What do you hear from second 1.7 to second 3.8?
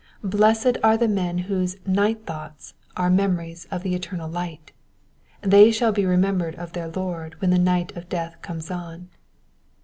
'* night thoughts" are memories